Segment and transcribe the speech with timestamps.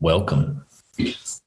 [0.00, 0.64] welcome.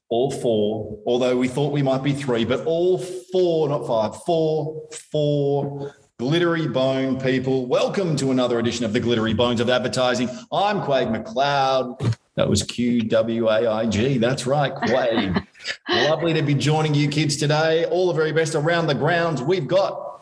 [0.08, 4.88] All four, although we thought we might be three, but all four, not five, four,
[5.12, 7.66] four glittery bone people.
[7.66, 10.28] Welcome to another edition of the Glittery Bones of Advertising.
[10.52, 12.16] I'm Quaig McLeod.
[12.34, 14.18] That was Q W A I G.
[14.18, 15.46] That's right, Quaig.
[15.88, 17.84] Lovely to be joining you kids today.
[17.86, 19.42] All the very best around the grounds.
[19.42, 20.20] We've got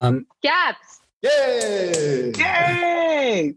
[0.00, 0.78] Um, Gabs.
[1.22, 2.32] Yay!
[2.36, 3.54] Yay!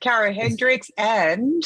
[0.00, 1.62] Cara Hendricks and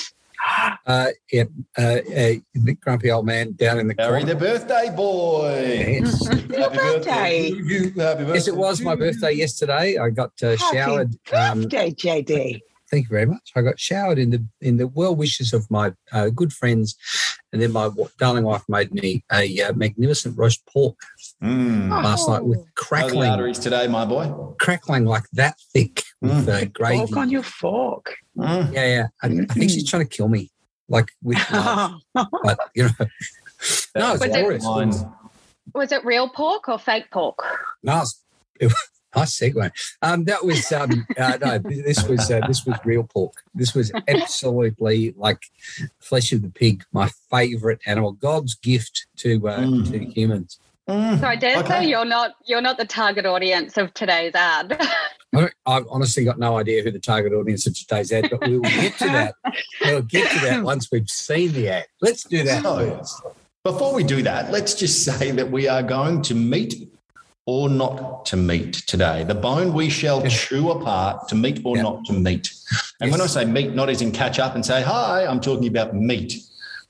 [0.87, 1.45] Uh, yeah,
[1.79, 2.33] uh, uh,
[2.81, 4.35] grumpy old man down in the Harry, corner.
[4.35, 5.99] the birthday boy.
[6.03, 6.29] Yes.
[6.51, 7.51] Your birthday.
[7.51, 7.83] to you.
[7.97, 8.35] Happy birthday.
[8.35, 9.97] yes, it was my birthday yesterday.
[9.99, 11.15] I got uh, Happy showered.
[11.33, 12.61] Um, birthday, JD.
[12.91, 13.51] thank you very much.
[13.57, 16.97] I got showered in the in the well wishes of my uh, good friends,
[17.53, 20.97] and then my darling wife made me a uh, magnificent roast pork
[21.43, 21.91] Mm.
[21.91, 22.63] last night with Oh.
[22.65, 24.31] The crackling, arteries today, my boy?
[24.61, 26.99] crackling like that thick with uh, gravy.
[27.07, 28.17] Fork on your fork.
[28.37, 28.73] Mm.
[28.73, 29.07] Yeah, yeah.
[29.23, 30.51] I, I think she's trying to kill me,
[30.89, 32.91] like with love, but you know.
[33.97, 35.05] No, it's Was it- glorious.
[35.75, 37.39] Was it real pork or fake pork?
[37.83, 38.21] No, it's-
[38.61, 39.71] it was- nice segue.
[40.03, 43.33] Um, that was um, uh, no, this was uh, this was real pork.
[43.55, 45.41] This was absolutely like
[46.01, 49.91] flesh of the pig, my favourite animal, God's gift to uh, Mm.
[49.91, 50.59] to humans.
[50.89, 51.19] Mm.
[51.21, 51.69] So I dare Okay.
[51.69, 54.77] say you're not you're not the target audience of today's ad.
[54.79, 58.47] I don't- I've honestly got no idea who the target audience of today's ad, but
[58.47, 59.35] we will get to that.
[59.85, 61.87] We'll get to that once we've seen the ad.
[62.01, 62.63] Let's do that.
[62.63, 63.23] So, first.
[63.65, 66.89] before we do that, let's just say that we are going to meet
[67.47, 69.25] or not to meet today.
[69.25, 70.29] The bone we shall Yeah.
[70.29, 71.83] chew apart to meet or Yeah.
[71.83, 72.51] not to meet.
[73.01, 75.67] And when I say meet, not as in catch up and say hi, I'm talking
[75.69, 76.35] about meat.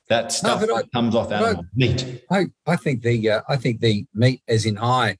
[0.09, 2.25] That stuff but I- that comes off but I- animal meat.
[2.31, 5.19] I, I think the uh, I think the meat as in high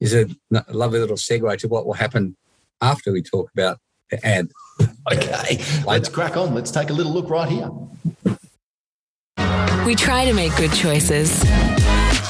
[0.00, 0.26] is a
[0.70, 2.36] lovely little segue to what will happen
[2.80, 3.78] after we talk about
[4.10, 4.48] the ad.
[5.12, 6.54] Okay, let's crack on.
[6.54, 7.70] Let's take a little look right here.
[9.84, 11.42] We try to make good choices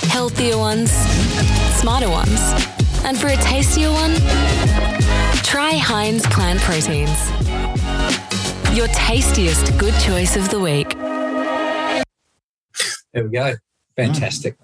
[0.09, 0.91] healthier ones,
[1.81, 2.41] smarter ones.
[3.05, 4.15] And for a tastier one,
[5.45, 7.19] try Heinz Plant Proteins.
[8.77, 10.97] Your tastiest good choice of the week.
[13.13, 13.55] There we go.
[13.97, 14.57] Fantastic.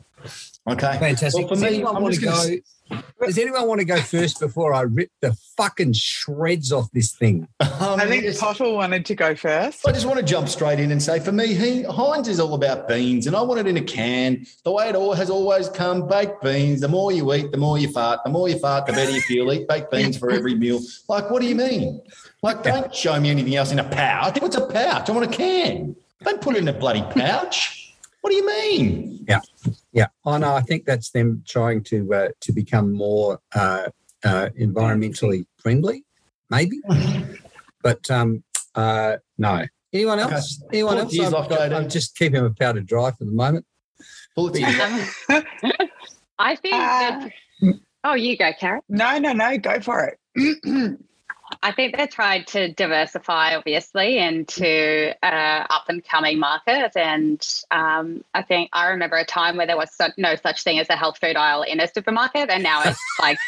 [0.69, 0.99] Okay.
[0.99, 1.34] Fantastic.
[1.34, 4.00] Well, for does, me, anyone I'm want to go, gonna does anyone want to go
[4.00, 7.49] first before I rip the fucking shreds off this thing?
[7.60, 8.38] Um, I think yes.
[8.38, 9.87] Potter wanted to go first.
[9.87, 12.54] I just want to jump straight in and say, for me, he, Heinz is all
[12.54, 14.47] about beans, and I want it in a can.
[14.65, 16.81] The way it all has always come: baked beans.
[16.81, 18.21] The more you eat, the more you fart.
[18.25, 19.50] The more you fart, the better you feel.
[19.53, 20.81] Eat baked beans for every meal.
[21.09, 22.03] Like, what do you mean?
[22.43, 24.41] Like, don't show me anything else in a pouch.
[24.41, 25.09] What's a pouch?
[25.09, 25.97] I want a can.
[26.22, 27.84] Don't put it in a bloody pouch.
[28.25, 29.27] What do you mean?
[29.29, 29.41] Yeah,
[29.93, 30.07] Yeah.
[30.25, 30.55] I know.
[30.55, 33.91] I think that's them trying to uh, to become more uh,
[34.25, 36.07] uh, environmentally friendly,
[36.49, 36.81] maybe.
[37.83, 38.43] But um,
[38.75, 39.67] uh, no.
[39.93, 40.37] Anyone Okay.
[40.37, 40.65] else?
[40.73, 41.19] Anyone Pull else?
[41.21, 41.77] I'm, off, JD.
[41.77, 43.67] I'm just keeping my powder dry for the moment.
[44.34, 45.43] Pull it to you.
[46.39, 47.31] I think that
[48.05, 48.81] Oh, you go, Karen.
[48.89, 50.99] no, no, no, go for it.
[51.65, 56.93] I think they tried to diversify, obviously, into uh, up and coming market.
[56.95, 60.79] And um, I think I remember a time where there was so, no such thing
[60.79, 63.39] as a health food aisle in a supermarket, and now it's like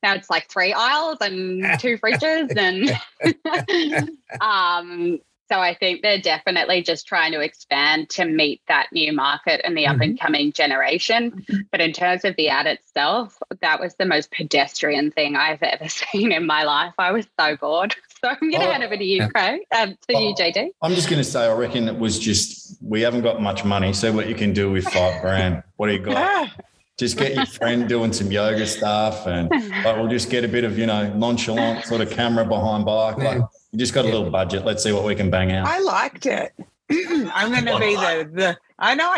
[0.00, 2.88] now it's like three aisles and two fridges, and
[4.40, 9.60] um, so I think they're definitely just trying to expand to meet that new market
[9.64, 10.24] and the up and mm-hmm.
[10.24, 11.30] coming generation.
[11.30, 11.56] Mm-hmm.
[11.70, 15.88] But in terms of the ad itself, that was the most pedestrian thing I've ever
[16.12, 16.94] seen in my life.
[16.98, 17.94] I was so bored.
[18.24, 19.28] So I'm going to Oh, hand over to you.
[19.28, 20.34] Craig, um, to you, Oh.
[20.40, 20.70] JD.
[20.80, 23.92] I'm just going to say, I reckon it was just we haven't got much money.
[23.92, 25.62] See what you can do with five grand.
[25.76, 26.16] What do you got?
[26.16, 26.54] Ah,
[26.98, 30.64] Just get your friend doing some yoga stuff and like, we'll just get a bit
[30.64, 33.42] of you know nonchalant sort of camera behind bike like
[33.72, 36.24] you just got a little budget let's see what we can bang out I liked
[36.26, 36.52] it.
[36.90, 39.14] I'm going to be the, the, I know.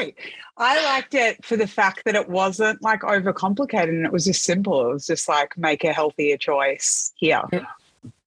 [0.56, 4.42] I liked it for the fact that it wasn't like overcomplicated and it was just
[4.42, 4.90] simple.
[4.90, 7.42] It was just like make a healthier choice here.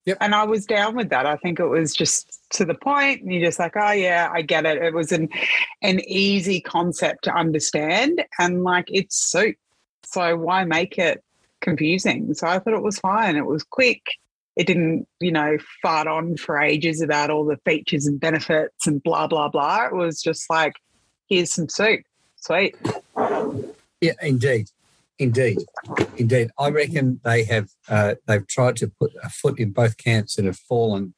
[0.04, 0.18] Yep.
[0.20, 1.26] And I was down with that.
[1.26, 4.42] I think it was just to the point, and you're just like, oh yeah, I
[4.42, 4.82] get it.
[4.82, 5.28] It was an
[5.80, 9.56] an easy concept to understand, and like it's soup.
[10.04, 11.22] So why make it
[11.60, 12.34] confusing?
[12.34, 13.36] So I thought it was fine.
[13.36, 14.02] It was quick.
[14.56, 19.02] It didn't, you know, fart on for ages about all the features and benefits and
[19.02, 19.86] blah blah blah.
[19.86, 20.74] It was just like,
[21.28, 22.00] here's some soup.
[22.36, 22.76] Sweet.
[24.00, 24.68] Yeah, indeed,
[25.22, 25.58] indeed,
[26.16, 26.50] indeed.
[26.58, 30.46] I reckon they have uh, they've tried to put a foot in both camps and
[30.46, 31.14] have fallen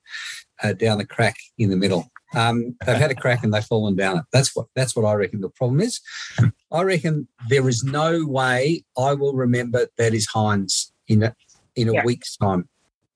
[0.62, 2.11] uh, down the crack in the middle.
[2.35, 4.25] Um, they've had a crack and they've fallen down it.
[4.33, 6.01] That's what that's what I reckon the problem is.
[6.73, 11.35] I reckon there is no way I will remember that is Heinz in a,
[11.77, 12.05] in a Yeah.
[12.05, 12.69] week's time.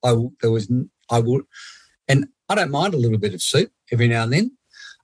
[0.03, 0.71] I will, there was
[1.09, 1.41] I will,
[2.07, 4.57] and I don't mind a little bit of soup every now and then.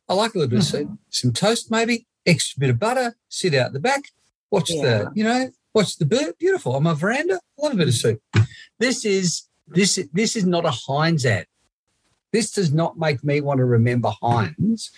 [0.07, 3.15] I like a little bit of soup, some toast, maybe extra bit of butter.
[3.27, 4.03] Sit out the back,
[4.51, 4.81] watch Yeah.
[4.83, 6.37] the, you know, watch the bird.
[6.39, 7.39] Beautiful on my veranda.
[7.59, 8.21] I love a bit of soup.
[8.79, 11.45] This is this this is not a Heinz ad.
[12.31, 14.91] This does not make me want to remember Heinz,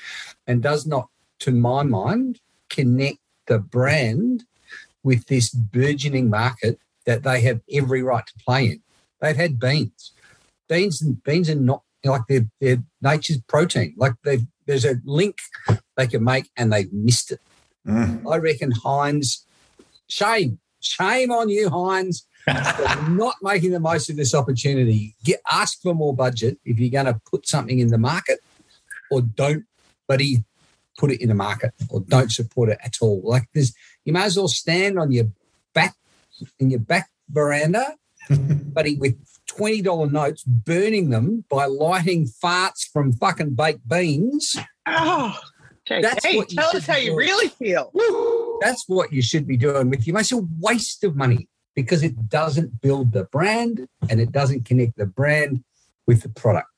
[0.47, 1.09] and does not,
[1.39, 2.39] to my mind,
[2.69, 4.45] connect the brand
[5.03, 8.81] with this burgeoning market that they have every right to play in.
[9.21, 10.13] They've had beans.
[10.67, 13.93] Beans and beans are not like they're, they're nature's protein.
[13.97, 15.37] Like they there's a link
[15.95, 17.39] they can make and they've missed it.
[17.87, 18.29] Mm.
[18.29, 19.45] I reckon Heinz,
[20.07, 25.15] shame, shame on you, Heinz, for not making the most of this opportunity.
[25.23, 28.39] Get ask for more budget if you're going to put something in the market,
[29.11, 29.65] or don't,
[30.07, 30.43] buddy,
[30.97, 33.21] put it in the market, or don't support it at all.
[33.23, 33.73] Like there's,
[34.05, 35.25] you may as well stand on your
[35.73, 35.95] back
[36.59, 37.95] in your back veranda,
[38.29, 39.15] buddy, with
[39.47, 44.55] twenty dollar notes, burning them by lighting farts from fucking baked beans.
[44.85, 45.37] Oh,
[45.89, 47.17] JK, That's what tell us how you doing.
[47.17, 47.91] really feel.
[48.61, 50.17] That's what you should be doing with your.
[50.19, 54.97] It's a waste of money because it doesn't build the brand and it doesn't connect
[54.97, 55.63] the brand
[56.07, 56.69] with the product.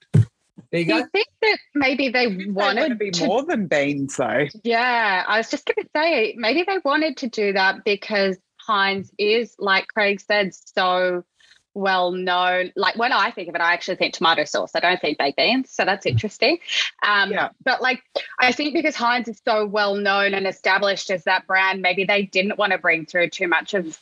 [0.72, 0.98] There you Do go.
[0.98, 4.46] you think that maybe they They want to be to more than beans, though.
[4.64, 9.12] Yeah, I was just going to say maybe they wanted to do that because Heinz
[9.18, 11.24] is, like Craig said, so
[11.74, 12.71] well known.
[12.75, 14.71] Like when I think of it, I actually think tomato sauce.
[14.75, 15.71] I don't think baked beans.
[15.71, 16.60] So that's interesting.
[17.04, 17.50] Um, Yeah.
[17.63, 18.04] But like,
[18.39, 22.24] I think because Heinz is so well known and established as that brand, maybe they
[22.24, 23.98] didn't want to bring through too much of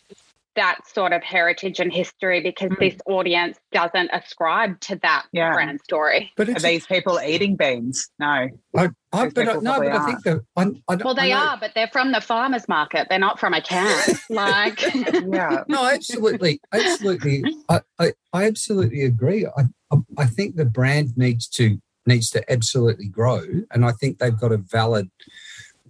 [0.57, 2.80] that sort of heritage and history because Mm.
[2.80, 5.54] this audience doesn't ascribe to that Yeah.
[5.54, 6.33] brand story.
[6.36, 8.09] But Are these people eating beans?
[8.19, 8.27] No.
[8.27, 8.88] I, I,
[9.30, 11.39] those but I, people no, probably but I think that I, I, Well, they I
[11.45, 13.07] are, but they're from the farmers market.
[13.09, 14.04] They're not from a can.
[14.30, 15.63] like, Yeah.
[15.69, 17.45] No, absolutely, absolutely.
[17.69, 19.45] I, I, I absolutely agree.
[19.45, 24.18] I, I, I think the brand needs to needs to absolutely grow, and I think
[24.19, 25.10] they've got a valid,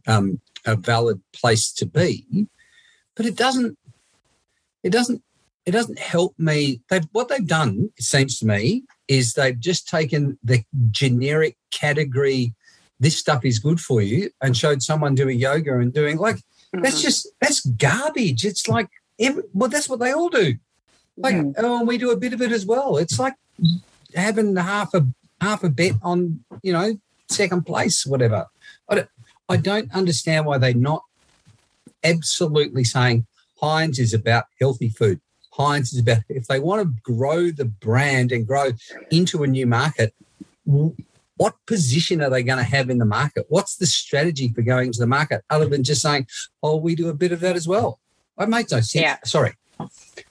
[0.08, 2.48] um, a valid place to be.
[3.16, 3.78] But it doesn't,
[4.83, 5.21] it doesn't,
[5.65, 6.81] it doesn't help me.
[6.89, 12.53] They've what they've done, it seems to me, is they've just taken the generic category.
[13.00, 16.38] This stuff is good for you, and showed someone doing yoga and doing like
[16.74, 18.45] that's just that's garbage.
[18.45, 18.89] It's like
[19.19, 20.56] every, well, that's what they all do.
[21.18, 21.53] Like, Mm.
[21.57, 22.97] oh, and we do a bit of it as well.
[22.97, 23.33] It's like
[24.15, 25.06] having half a
[25.41, 28.47] half a bet on you know second place, whatever.
[28.89, 29.09] I don't,
[29.50, 31.03] I don't understand why they're not
[32.03, 33.25] absolutely saying
[33.62, 35.19] Heinz is about healthy food.
[35.54, 38.71] Heinz is about if they want to grow the brand and grow
[39.12, 40.13] into a new market.
[40.65, 43.45] What position are they going to have in the market?
[43.50, 46.27] What's the strategy for going to the market other than just saying,
[46.63, 48.00] "Oh, we do a bit of that as well"?
[48.39, 48.95] It makes no sense.
[48.95, 49.18] Yeah.
[49.24, 49.54] Sorry,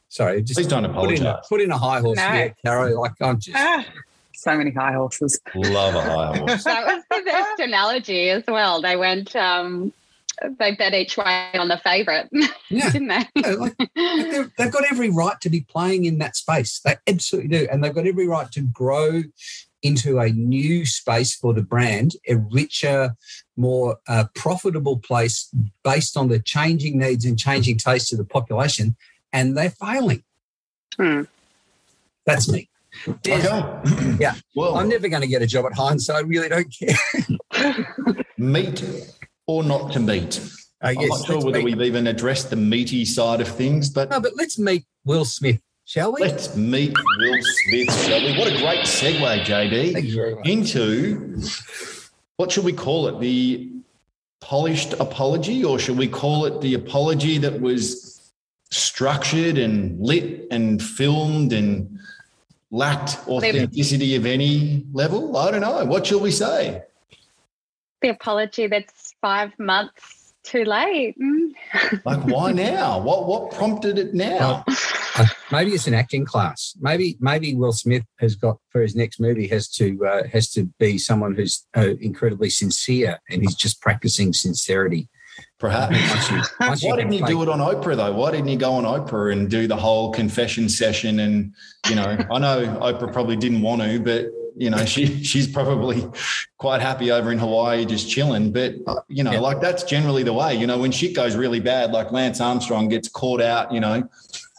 [0.09, 0.43] sorry.
[0.43, 1.47] Just Please don't put in, a, apologize.
[1.49, 2.29] put in a high horse No.
[2.31, 3.01] here, Caro.
[3.01, 3.57] Like I'm just.
[3.57, 3.85] Ah,
[4.35, 5.41] so many high horses.
[5.55, 6.65] Love a high horse.
[6.65, 8.81] that was the best analogy as well.
[8.83, 9.93] They went, um,
[10.59, 12.29] they bet each way on the favourite,
[12.71, 12.91] Yeah.
[12.91, 13.25] didn't they?
[13.35, 16.81] Yeah, like, they've, they've got every right to be playing in that space.
[16.81, 17.69] They absolutely do.
[17.71, 19.23] And they've got every right to grow
[19.83, 23.15] into a new space for the brand, a richer,
[23.57, 25.49] more uh, profitable place
[25.85, 28.97] based on the changing needs and changing tastes of the population.
[29.33, 30.23] And they're failing.
[30.97, 31.23] Hmm.
[32.25, 32.69] That's me.
[33.23, 34.17] There's- Okay.
[34.21, 34.35] Yeah.
[34.55, 38.25] Well, I'm never going to get a job at Heinz, so I really don't care.
[38.39, 38.83] meat
[39.47, 40.41] or not to meat.
[40.83, 44.11] Uh, I'm not sure whether meet- we've even addressed the meaty side of things, but
[44.11, 46.21] no, but let's meet Will Smith, shall we?
[46.21, 48.37] let's meet Will Smith, shall we?
[48.39, 50.47] What a great segue, Thank JD, you very much.
[50.49, 51.41] into
[52.37, 53.21] what should we call it?
[53.21, 53.71] The
[54.41, 58.33] polished apology, or should we call it the apology that was
[58.71, 61.99] structured and lit and filmed and
[62.71, 65.37] lacked authenticity of any level?
[65.37, 65.85] I don't know.
[65.87, 66.83] What shall we say?
[68.03, 71.17] the apology that's five months too late.
[71.21, 71.51] Mm.
[72.05, 73.01] Like, why now?
[73.01, 74.65] What what prompted it now?
[75.19, 76.77] Uh, maybe it's an acting class.
[76.81, 80.67] Maybe maybe Will Smith has got for his next movie has to uh, has to
[80.79, 85.09] be someone who's uh, incredibly sincere and he's just practicing sincerity.
[85.59, 85.97] Perhaps.
[86.11, 88.13] Once you, once Why didn't he do it on Oprah though?
[88.13, 91.21] Why didn't he go on Oprah and do the whole confession session?
[91.21, 91.53] And
[91.89, 96.05] you know, I know Oprah probably didn't want to, but you know, she she's probably
[96.59, 98.53] quite happy over in Hawaii just chilling.
[98.53, 98.75] But
[99.09, 99.41] you know, Yeah.
[99.41, 100.55] like that's generally the way.
[100.55, 103.73] You know, when shit goes really bad, like Lance Armstrong gets caught out.
[103.73, 104.09] You know.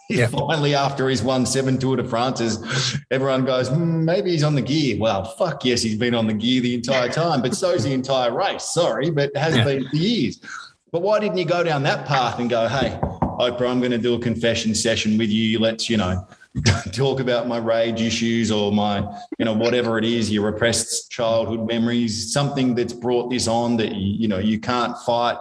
[0.10, 0.28] Yeah.
[0.28, 4.62] Finally, after he's won seven Tour de France's, everyone goes, "Hmm, maybe he's on the
[4.62, 4.96] gear.
[4.98, 8.34] Well, fuck yes, he's been on the gear the entire time, but so's the entire
[8.34, 8.64] race.
[8.64, 9.74] Sorry, but it hasn't Yeah.
[9.80, 10.40] been for years.
[10.94, 13.98] But why didn't you go down that path and go, hey, Oprah, I'm going to
[13.98, 15.60] do a confession session with you.
[15.60, 16.26] Let's, you know,
[16.94, 19.00] talk about my rage issues or my,
[19.38, 23.94] you know, whatever it is, your repressed childhood memories, something that's brought this on that
[23.96, 25.38] you, you know you can't fight.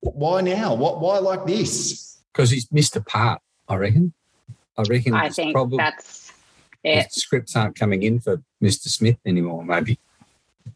[0.00, 0.74] Why now?
[0.74, 1.00] What?
[1.00, 2.20] Why like this?
[2.32, 4.12] Because he's missed a part, I reckon.
[4.76, 6.32] I reckon I think probably that's
[6.84, 7.12] it.
[7.12, 8.86] scripts aren't coming in for Mr.
[8.88, 9.98] Smith anymore, maybe.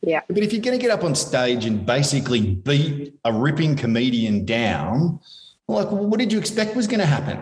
[0.02, 0.23] Yeah.
[0.26, 4.45] But if you're going to get up on stage and basically beat a ripping comedian
[4.45, 5.21] down,
[5.69, 7.38] like, what did you expect was going to happen?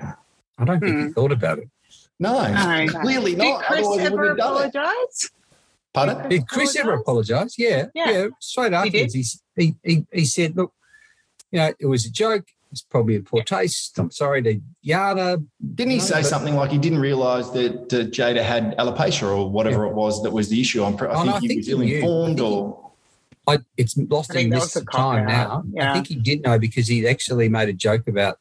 [0.58, 1.06] I don't think Hmm.
[1.06, 1.68] he thought about it.
[2.20, 2.86] No, No.
[3.00, 3.62] clearly Did not.
[3.64, 5.30] Chris Otherwise, ever wouldn't have apologise?
[5.92, 6.28] Pardon?
[6.28, 7.58] Did Chris ever apologise?
[7.58, 8.10] Yeah, Yeah.
[8.10, 8.26] yeah.
[8.38, 9.24] Straight afterwards, he,
[9.56, 10.72] he, he, he said, look,
[11.50, 12.44] you know, it was a joke.
[12.70, 13.98] It's probably in poor taste.
[13.98, 15.42] I'm sorry to Yada.
[15.74, 19.24] Didn't he No, say but- something like he didn't realise that uh, Jada had alopecia
[19.36, 20.84] or whatever it was that was the issue?
[20.84, 22.90] I'm, I Oh, think no, I he think was ill informed I think he- or.
[23.48, 24.84] I, it's lost I think in that this time
[25.26, 25.26] cop-out.
[25.26, 25.62] now.
[25.74, 25.90] Yeah.
[25.90, 28.38] I think he did know because he'd actually made a joke about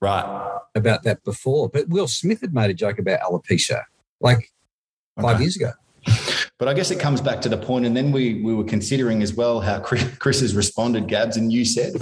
[0.00, 0.58] Right.
[0.74, 1.68] about that before.
[1.68, 3.82] But Will Smith had made a joke about alopecia
[4.20, 4.50] like
[5.20, 5.42] five Okay.
[5.44, 5.72] years ago.
[6.58, 9.22] But I guess it comes back to the point, and then we we were considering
[9.22, 11.94] as well how Chris, Chris has responded, Gabs, and you said,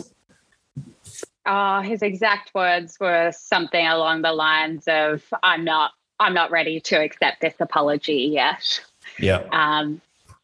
[1.45, 6.81] Uh, his exact words were something along the lines of, "I'm not, I'm not ready
[6.81, 8.81] to accept this apology yet."
[9.19, 10.01] "Yeah, um,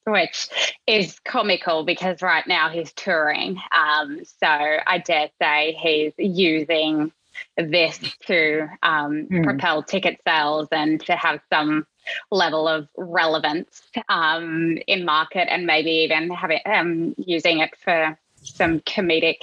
[0.06, 0.48] which
[0.86, 3.60] is comical because right now he's touring.
[3.72, 7.12] Um, so I dare say he's using
[7.56, 9.42] this to um, Hmm.
[9.42, 11.86] propel ticket sales and to have some
[12.30, 18.80] level of relevance um, in market and maybe even having um, using it for some
[18.80, 19.36] comedic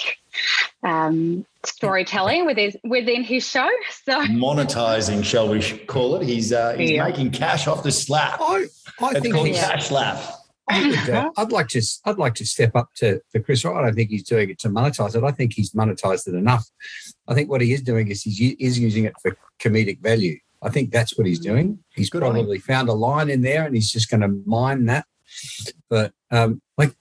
[0.84, 3.69] um, storytelling within within his show.
[4.03, 6.24] So monetizing, shall we call it?
[6.25, 7.05] He's uh, he's Yeah.
[7.08, 8.39] making cash off the slap.
[8.41, 8.65] I,
[9.01, 10.38] I It's think called cash slap.
[10.69, 11.81] I would, uh, I'd like to.
[12.05, 13.75] I'd like to step up to, to Chris Rock.
[13.75, 15.23] I don't think he's doing it to monetize it.
[15.23, 16.65] I think he's monetized it enough.
[17.27, 20.38] I think what he is doing is he's is using it for comedic value.
[20.61, 21.79] I think that's what he's doing.
[21.95, 24.85] He's Good on probably found a line in there, and he's just going to mine
[24.85, 25.05] that.
[25.89, 26.95] But um, like,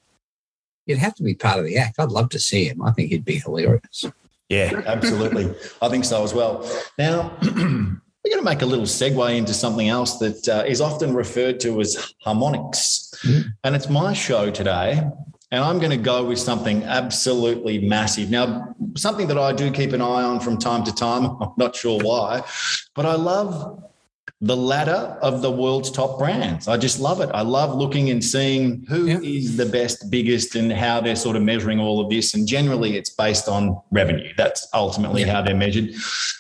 [0.87, 1.98] it'd have to be part of the act.
[1.98, 2.82] I'd love to see him.
[2.82, 4.04] I think he'd be hilarious.
[4.48, 5.54] Yeah, absolutely.
[5.82, 6.66] I think so as well.
[6.96, 7.37] Now,
[8.28, 11.61] we're going to make a little segue into something else that uh, is often referred
[11.61, 13.11] to as harmonics.
[13.23, 13.44] Mm.
[13.64, 15.02] And it's my show today.
[15.50, 18.30] And I'm going to go with something absolutely massive.
[18.30, 21.25] Now, something that I do keep an eye on from time to time.
[21.40, 22.42] I'm not sure why,
[22.94, 23.82] but I love
[24.40, 26.68] the ladder of the world's top brands.
[26.68, 27.28] I just love it.
[27.35, 29.64] I love looking and seeing who is Yeah.
[29.64, 32.35] the best, biggest, and how they're sort of measuring all of this.
[32.35, 34.33] And generally, it's based on revenue.
[34.37, 35.33] That's ultimately Yeah.
[35.33, 35.90] how they're measured.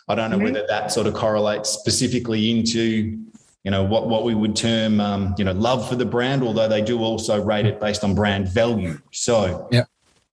[0.08, 0.44] I don't know Mhm.
[0.44, 3.18] whether that sort of correlates specifically into
[3.64, 6.68] you know what what we would term um, you know love for the brand, although
[6.68, 8.98] they do also rate it based on brand value.
[9.12, 9.84] So yeah,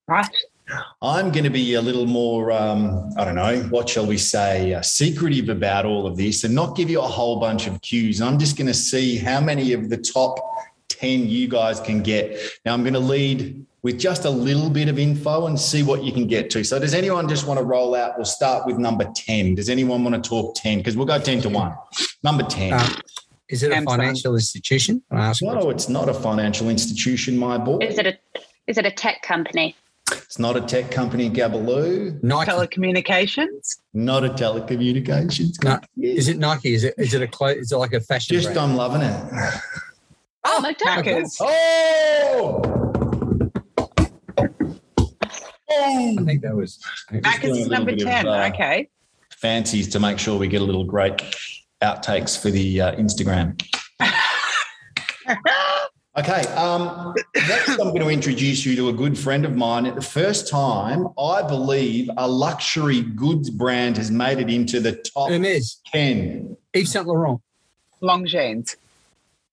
[0.08, 0.24] Right.
[1.00, 4.74] I'm going to be a little more, um, I don't know, what shall we say,
[4.74, 8.20] uh, secretive about all of this and not give you a whole bunch of cues.
[8.20, 10.38] I'm just going to see how many of the top
[10.88, 12.38] 10 you guys can get.
[12.64, 16.02] Now, I'm going to lead with just a little bit of info and see what
[16.02, 16.64] you can get to.
[16.64, 18.16] So, does anyone just want to roll out?
[18.16, 19.54] We'll start with number 10.
[19.54, 20.78] Does anyone want to talk 10?
[20.78, 21.74] Because we'll go 10 to 1.
[22.24, 22.72] Number 10.
[22.72, 22.80] Um,
[23.48, 25.02] is it a financial institution?
[25.08, 27.78] Can I ask a no, it's not a financial institution, my boy.
[27.78, 28.18] is it a
[28.66, 29.76] is it a tech company?
[30.12, 32.22] It's not a tech company, Gabaloo.
[32.22, 32.50] Nike.
[32.50, 33.78] Telecommunications.
[33.92, 35.80] Not a telecommunications No.
[36.00, 36.74] Is it Nike?
[36.74, 38.58] Is it is it a clo- is it like a fashion Just brand?
[38.70, 39.60] I'm loving it.
[40.44, 41.38] Oh, McDonald's.
[41.38, 41.38] Macca's.
[41.40, 42.62] Oh!
[45.68, 46.78] I think that was.
[47.10, 48.28] doing Macca's is number bit of, 10.
[48.28, 48.88] uh, okay.
[49.30, 51.20] Fancies to make sure we get a little great
[51.82, 53.60] outtakes for the uh, Instagram.
[56.18, 59.84] Okay, um, next I'm going to introduce you to a good friend of mine.
[59.84, 64.92] At the first time, I believe a luxury goods brand has made it into the
[64.92, 66.56] top Hermes, 10.
[66.72, 67.42] Yves Saint Laurent.
[68.02, 68.76] Longines.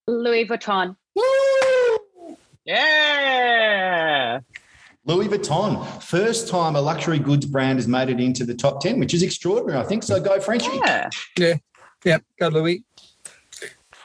[0.06, 0.96] Louis Vuitton.
[2.64, 4.40] Yeah.
[5.04, 8.98] Louis Vuitton, first time a luxury goods brand has made it into the top 10,
[8.98, 10.02] which is extraordinary, I think.
[10.02, 10.70] So go, Frenchie.
[11.36, 11.58] Yeah.
[12.04, 12.84] Yeah, go Louis.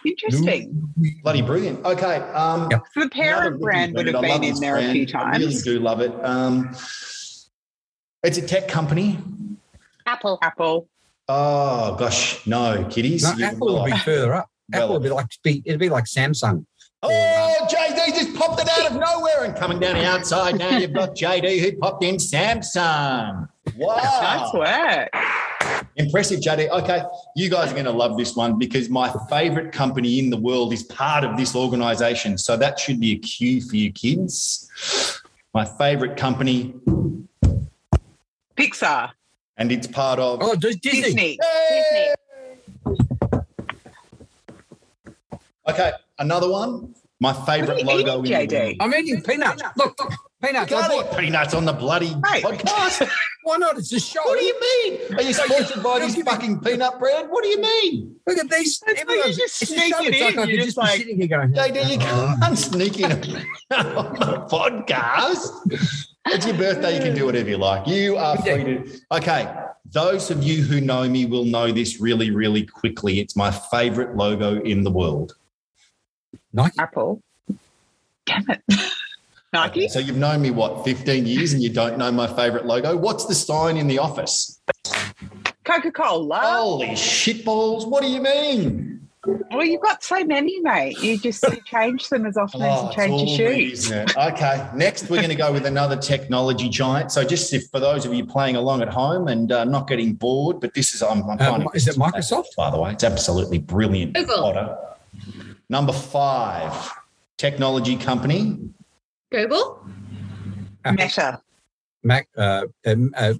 [0.05, 0.91] Interesting.
[1.23, 1.83] Bloody brilliant.
[1.85, 2.17] Okay.
[2.33, 2.83] Um, Yep.
[2.95, 5.09] The parent brand would have been in this there a brand.
[5.09, 6.13] few I really do love it.
[6.25, 6.75] Um,
[8.23, 9.17] it's a tech company.
[10.05, 10.39] Apple.
[10.41, 10.87] Apple.
[11.27, 13.23] Oh gosh, no, kiddies.
[13.37, 14.49] No, Apple would be further up.
[14.71, 16.65] Well- Apple would be like be it'd be like Samsung.
[17.01, 20.57] Oh, JD just popped it out of nowhere and coming down the outside.
[20.57, 23.47] Now you've got JD who popped in Samsung.
[23.77, 24.51] Nice Wow.
[24.55, 25.09] work.
[25.99, 26.69] Impressive, JD.
[26.69, 27.01] Okay,
[27.35, 30.71] you guys are going to love this one because my favorite company in the world
[30.71, 32.37] is part of this organization.
[32.37, 35.21] So that should be a cue for you kids.
[35.53, 36.73] My favorite company,
[38.55, 39.11] Pixar.
[39.57, 41.01] and it's part of Oh, Dis- Disney.
[41.01, 41.39] Disney.
[41.41, 42.13] Hey!
[45.67, 46.95] Okay, another one.
[47.19, 48.61] My favorite What are you logo eating, in the JD?
[48.63, 48.75] world.
[48.79, 49.61] I'm eating peanuts.
[49.75, 49.99] Look,
[50.41, 50.71] peanuts.
[50.73, 51.17] I bought.
[51.17, 52.43] peanuts on the bloody Mate.
[52.43, 53.09] podcast.
[53.43, 53.77] Why not?
[53.77, 54.21] It's a show.
[54.23, 55.15] What do you mean?
[55.15, 57.29] Are you sponsored by this fucking peanut brand?
[57.29, 58.15] What do you mean?
[58.27, 58.79] Look at these.
[58.85, 60.03] That's why you Everyone's- just it's a sneak show.
[60.03, 60.39] it It's like in.
[60.39, 61.53] I You're could just just be like- sitting here going.
[61.53, 62.55] JD, you can't oh.
[62.55, 65.95] sneak in on the podcast.
[66.27, 66.95] It's your birthday.
[66.95, 67.87] You can do whatever you like.
[67.87, 68.99] You are free to.
[69.13, 69.53] Okay.
[69.91, 73.19] Those of you who know me will know this really, really quickly.
[73.19, 75.35] It's my favorite logo in the world.
[76.53, 76.77] Nike.
[76.77, 77.23] Apple.
[78.27, 78.61] Damn it.
[79.53, 79.87] Nike.
[79.87, 82.95] So you've known me, what, 15 years and you don't know my favorite logo?
[82.95, 84.61] What's the sign in the office?
[85.63, 86.39] Coca Cola.
[86.41, 87.87] Holy shitballs.
[87.87, 89.07] What do you mean?
[89.51, 90.97] Well, you've got so many, mate.
[91.03, 93.85] You just you change them as often as Oh, you change your shoes.
[93.85, 94.17] isn't it?
[94.17, 97.11] Okay, next we're going to go with another technology giant.
[97.11, 100.13] So just if, for those of you playing along at home and uh, not getting
[100.13, 102.55] bored, but this is I'm, I'm Um, finding is it Microsoft?
[102.55, 102.91] by the way.
[102.91, 104.13] It's absolutely brilliant.
[104.13, 104.37] Google.
[104.53, 104.77] Potter.
[105.69, 106.91] Number five,
[107.37, 108.57] technology company.
[109.31, 109.85] Google.
[110.91, 111.41] Meta.
[112.03, 112.27] Mac.
[112.37, 113.33] Uh, um, uh, uh,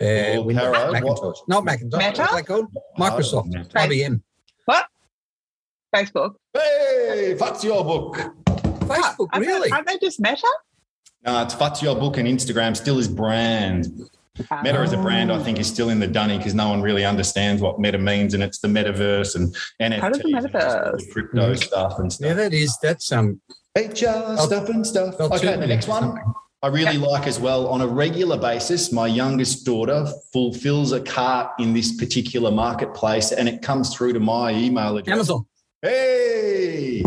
[0.00, 1.38] Oh, Windows, Caro, what- Macintosh.
[1.48, 1.98] Not Macintosh.
[1.98, 2.20] Meta?
[2.22, 2.66] What's that called?
[2.98, 3.32] Microsoft.
[3.54, 3.78] Oh, Meta.
[3.78, 4.22] IBM.
[5.94, 6.34] Facebook.
[6.52, 8.16] Hey, what's your book?
[8.46, 9.28] Facebook.
[9.32, 9.70] Aren't they- Really?
[9.72, 10.46] Aren't they just Meta?
[11.24, 13.86] No, it's What's Your Book and Instagram still is brand.
[14.62, 17.04] Meta as a brand, I think, is still in the dunny because no one really
[17.04, 20.52] understands what meta means, and it's the metaverse and NFTs, Part of the and it's
[20.52, 22.26] just all the crypto stuff and stuff.
[22.28, 22.78] Yeah, that is.
[22.82, 23.40] That's um.
[23.76, 25.20] HR stuff and stuff.
[25.20, 26.18] Okay, the next one.
[26.60, 27.68] I really like as well.
[27.68, 33.48] On a regular basis, my youngest daughter fulfills a cart in this particular marketplace, and
[33.48, 35.14] it comes through to my email address.
[35.14, 35.46] Amazon.
[35.82, 37.04] Hey,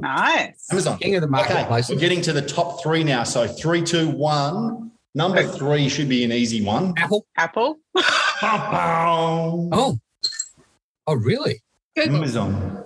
[0.00, 0.66] Nice.
[0.72, 0.98] Amazon.
[0.98, 1.84] King of the marketplace.
[1.90, 3.22] Okay, we're getting to the top three now.
[3.22, 4.90] So three, two, one.
[5.14, 6.94] Number three should be an easy one.
[6.96, 7.26] Apple.
[7.36, 7.78] Apple.
[8.42, 9.98] Oh, Oh.
[11.06, 11.60] Oh, really?
[11.94, 12.16] Google.
[12.16, 12.84] Amazon.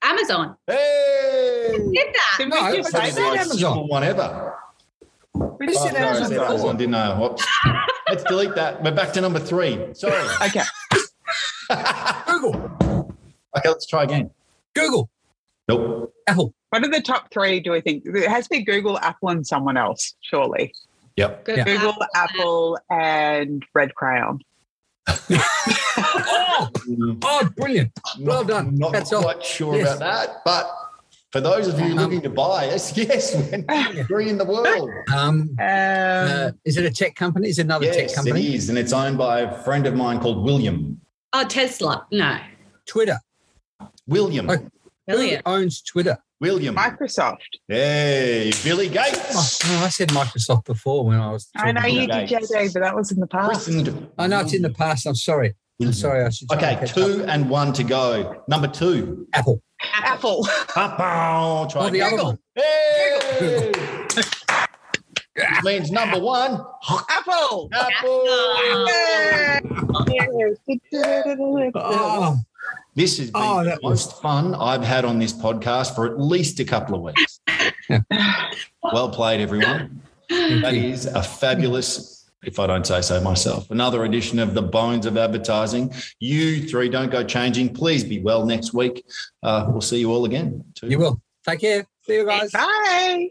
[0.00, 0.56] Amazon.
[0.68, 1.21] Hey,
[1.72, 2.34] Did that.
[2.38, 3.20] Did No, we just say that?
[3.36, 3.88] most Amazon.
[3.88, 4.54] one ever.
[5.58, 6.38] We just said Oh, sorry, I Amazon said.
[6.40, 7.18] Amazon, didn't I?
[7.18, 7.46] Whoops.
[8.08, 8.82] Let's delete that.
[8.82, 9.78] We're back to number three.
[9.94, 10.14] Sorry.
[10.42, 10.62] Okay.
[12.26, 12.54] Google.
[13.56, 14.30] Okay, let's try again.
[14.74, 15.08] Google.
[15.68, 16.12] Nope.
[16.26, 16.52] Apple.
[16.70, 18.04] What are the top three, do we think?
[18.06, 20.74] It has to be Google, Apple, and someone else, surely.
[21.16, 21.44] Yep.
[21.44, 21.64] Google.
[21.64, 24.40] Google, Apple, and Red Crayon.
[26.54, 27.18] Oh, mm.
[27.24, 27.92] oh, brilliant.
[28.20, 28.68] Well done.
[28.68, 29.22] I'm not That's all.
[29.22, 29.96] quite sure Yes.
[29.96, 30.70] about that, but
[31.32, 34.90] for those of you Um, looking to buy us, yes, we're three in the world.
[35.12, 37.48] Um, Um, uh, is it a tech company?
[37.48, 38.54] Is it another tech yes, it company?
[38.54, 41.00] is, and it's owned by a friend of mine called William.
[41.32, 42.06] Oh, Tesla.
[42.12, 42.38] No.
[42.86, 43.18] Twitter.
[44.06, 44.50] William.
[44.50, 44.64] Okay.
[45.06, 45.42] Brilliant.
[45.46, 46.18] Who owns Twitter?
[46.40, 46.74] William.
[46.76, 47.38] Microsoft.
[47.68, 49.60] Hey, Billy Oh, Gates.
[49.64, 51.48] oh, I said Microsoft before when I was.
[51.56, 53.68] I know you did, JD, but that was in the past.
[54.18, 55.06] I know it's in the past.
[55.06, 55.54] I'm sorry.
[55.80, 56.24] I'm sorry.
[56.24, 56.48] I should.
[56.48, 57.28] try Okay, and catch two up.
[57.28, 58.42] and one to go.
[58.48, 59.26] Number two.
[59.32, 59.62] Apple.
[59.92, 60.46] Apple.
[60.68, 62.14] Pow, try Oh, the again.
[62.14, 62.38] other one.
[62.54, 63.72] Hey!
[65.34, 66.60] Which means number one.
[67.08, 67.68] Apple.
[67.72, 68.24] Apple.
[71.74, 72.36] Oh,
[72.94, 76.06] This has been Oh, the that was- most fun I've had on this podcast for
[76.06, 77.40] at least a couple of weeks.
[78.92, 80.02] well played, everyone.
[80.28, 85.06] That is a fabulous, if I don't say so myself, another edition of the Bones
[85.06, 85.92] of Advertising.
[86.18, 87.74] You three don't go changing.
[87.74, 89.04] Please be well next week.
[89.42, 90.64] Uh, we'll see you all again.
[90.82, 91.20] you will.
[91.46, 91.86] Take care.
[92.06, 92.50] See you guys.
[92.52, 93.30] Bye.